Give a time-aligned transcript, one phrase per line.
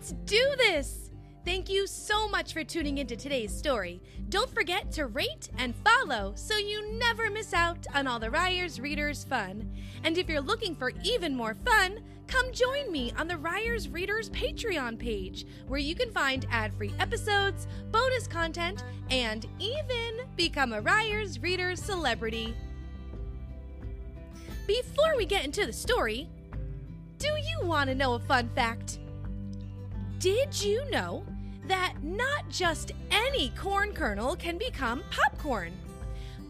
[0.00, 1.10] Let's do this!
[1.44, 4.00] Thank you so much for tuning into today's story.
[4.30, 8.80] Don't forget to rate and follow so you never miss out on all the Ryers
[8.80, 9.70] Readers fun.
[10.02, 14.30] And if you're looking for even more fun, come join me on the Ryers Readers
[14.30, 20.80] Patreon page, where you can find ad free episodes, bonus content, and even become a
[20.80, 22.54] Ryers Readers celebrity.
[24.66, 26.26] Before we get into the story,
[27.18, 28.99] do you want to know a fun fact?
[30.20, 31.24] Did you know
[31.66, 35.72] that not just any corn kernel can become popcorn?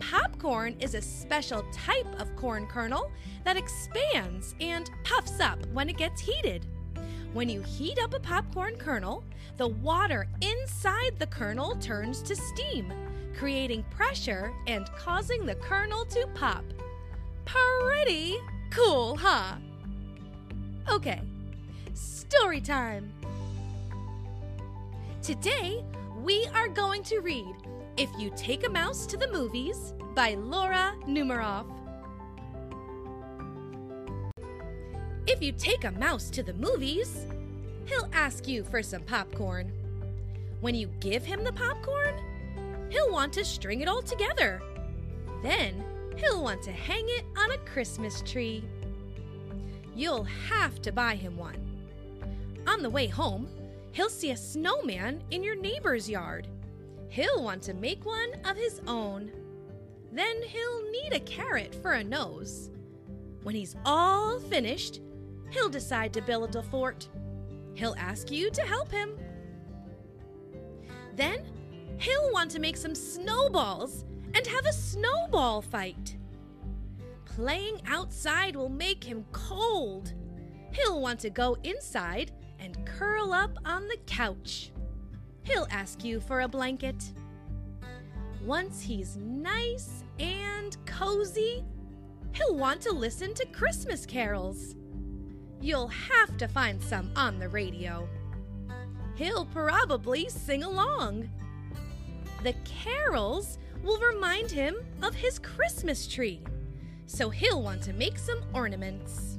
[0.00, 3.12] Popcorn is a special type of corn kernel
[3.44, 6.64] that expands and puffs up when it gets heated.
[7.34, 9.22] When you heat up a popcorn kernel,
[9.58, 12.90] the water inside the kernel turns to steam,
[13.36, 16.64] creating pressure and causing the kernel to pop.
[17.44, 18.38] Pretty
[18.70, 19.56] cool, huh?
[20.90, 21.20] Okay,
[21.92, 23.12] story time.
[25.28, 25.84] Today,
[26.22, 27.54] we are going to read
[27.98, 31.66] If You Take a Mouse to the Movies by Laura Numeroff.
[35.26, 37.26] If you take a mouse to the movies,
[37.84, 39.70] he'll ask you for some popcorn.
[40.62, 42.14] When you give him the popcorn,
[42.88, 44.62] he'll want to string it all together.
[45.42, 45.84] Then
[46.16, 48.64] he'll want to hang it on a Christmas tree.
[49.94, 51.58] You'll have to buy him one.
[52.66, 53.46] On the way home,
[53.92, 56.48] he'll see a snowman in your neighbor's yard.
[57.08, 59.30] He'll want to make one of his own.
[60.12, 62.70] Then he'll need a carrot for a nose.
[63.42, 65.00] When he's all finished,
[65.50, 67.08] he'll decide to build a fort.
[67.74, 69.18] He'll ask you to help him.
[71.14, 71.40] Then
[71.98, 74.04] he'll want to make some snowballs
[74.34, 76.16] and have a snowball fight.
[77.24, 80.12] Playing outside will make him cold.
[80.72, 84.70] He'll want to go inside and curl up on the couch.
[85.42, 87.12] He'll ask you for a blanket.
[88.44, 91.64] Once he's nice and cozy,
[92.32, 94.76] he'll want to listen to Christmas carols.
[95.60, 98.08] You'll have to find some on the radio.
[99.16, 101.28] He'll probably sing along.
[102.44, 106.40] The carols will remind him of his Christmas tree,
[107.06, 109.37] so he'll want to make some ornaments.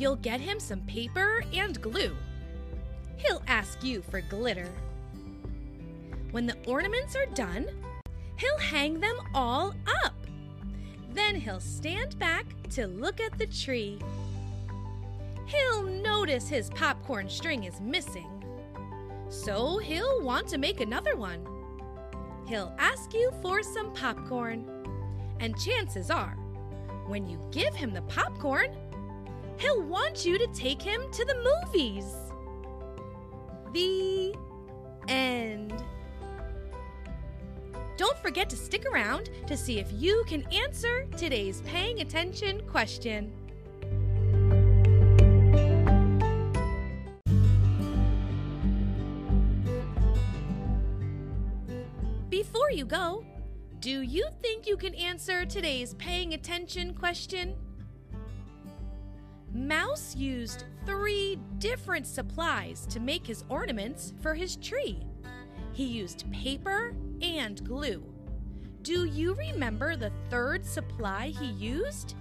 [0.00, 2.16] You'll get him some paper and glue.
[3.18, 4.70] He'll ask you for glitter.
[6.30, 7.68] When the ornaments are done,
[8.38, 10.14] he'll hang them all up.
[11.10, 13.98] Then he'll stand back to look at the tree.
[15.44, 18.42] He'll notice his popcorn string is missing.
[19.28, 21.46] So he'll want to make another one.
[22.46, 24.64] He'll ask you for some popcorn.
[25.40, 26.38] And chances are,
[27.06, 28.74] when you give him the popcorn,
[29.60, 32.06] he'll want you to take him to the movies.
[33.72, 34.34] The
[35.08, 35.84] end.
[37.96, 43.32] Don't forget to stick around to see if you can answer today's paying attention question.
[52.30, 53.24] Before you go,
[53.80, 57.54] do you think you can answer today's paying attention question?
[59.52, 65.02] Mouse used three different supplies to make his ornaments for his tree.
[65.72, 68.04] He used paper and glue.
[68.82, 72.14] Do you remember the third supply he used?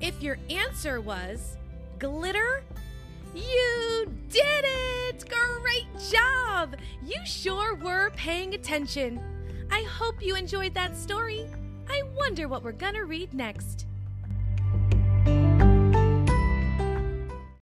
[0.00, 1.56] If your answer was
[1.98, 2.62] glitter,
[3.34, 5.24] you did it!
[5.28, 6.76] Great job!
[7.04, 9.20] You sure were paying attention.
[9.70, 11.46] I hope you enjoyed that story.
[11.88, 13.87] I wonder what we're gonna read next.